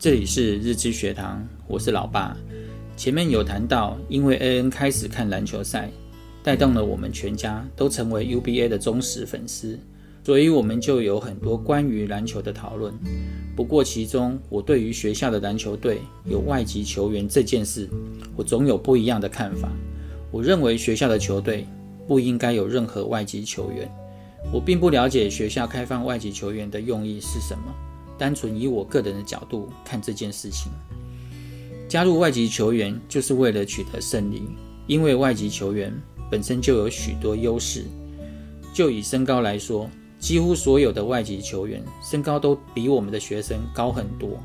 [0.00, 2.34] 这里是日知学堂，我是老爸。
[2.96, 5.90] 前面有谈到，因为 AN 开始看篮球赛，
[6.42, 9.78] 带动了我们全家都成为 UBA 的忠实粉丝，
[10.24, 12.94] 所以我们就有很多关于篮球的讨论。
[13.54, 17.86] 不过其中，我对于学校的篮球队有外籍球员这件事，
[18.34, 19.68] 我总有不一样的看法。
[20.30, 21.66] 我认为学校的球队
[22.08, 23.86] 不应该有任何外籍球员。
[24.50, 27.74] 我并不了解学校开放外籍球员的用意是什么，
[28.20, 30.70] 单纯以我个人的角度看这件事情。
[31.88, 34.42] 加入外籍球员就是为了取得胜利，
[34.86, 35.90] 因为外籍球员
[36.30, 37.86] 本身就有许多优势。
[38.74, 39.88] 就以身高来说，
[40.18, 44.38] 几乎所有的外籍球员身高都比我们的学生高很多，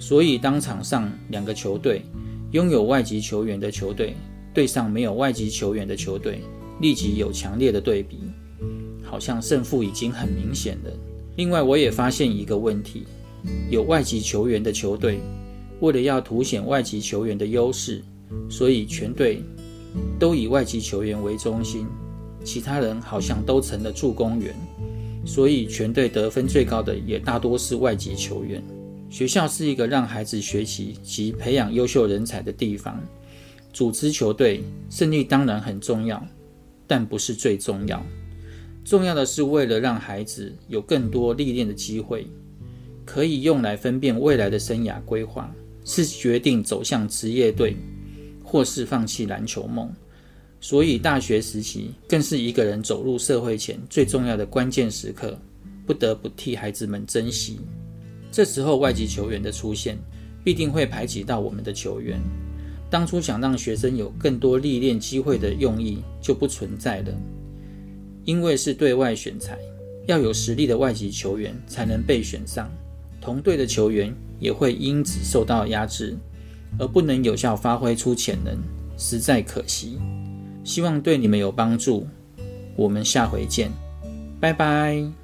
[0.00, 2.02] 所以当场上两个球队
[2.50, 4.16] 拥有外籍球员的球队
[4.52, 6.42] 对上没有外籍球员的球队，
[6.80, 8.18] 立即有强烈的对比，
[9.02, 10.90] 好像胜负已经很明显了。
[11.36, 13.04] 另外，我也发现一个问题，
[13.70, 15.18] 有外籍球员的球队。
[15.80, 18.02] 为了要凸显外籍球员的优势，
[18.48, 19.42] 所以全队
[20.18, 21.88] 都以外籍球员为中心，
[22.44, 24.54] 其他人好像都成了助攻员，
[25.26, 28.62] 所以全队得分最高的也大多是外籍球员。
[29.10, 33.02] 学校是一个让孩子学习及培养优秀人才的地方，
[33.72, 36.24] 组织球队胜利当然很重要，
[36.86, 38.00] 但不是最重要。
[38.84, 42.26] 重要的是为了让孩子有更多历练的机会，
[43.04, 45.52] 可以用来分辨未来的生涯规划。
[45.84, 47.76] 是决定走向职业队，
[48.44, 49.92] 或是放弃篮球梦。
[50.60, 55.36] 所以大学时期更是一个人走入社会前最重要的关键时刻，
[55.84, 57.58] 不得不替孩子们珍惜。
[58.30, 59.98] 这时候外籍球员的出现，
[60.44, 62.20] 必定会排挤到我们的球员。
[62.88, 67.12] 当初想让学生有更多历练机会的用意就不存在了，
[68.24, 69.58] 因为是对外选材，
[70.06, 72.70] 要有实力的外籍球员才能被选上。
[73.20, 76.16] 同队的球员也会因此受到压制，
[76.78, 78.56] 而不能有效发挥出潜能，
[78.96, 79.98] 实在可惜。
[80.64, 82.06] 希望对你们有帮助。
[82.74, 83.70] 我们下回见，
[84.40, 85.21] 拜拜。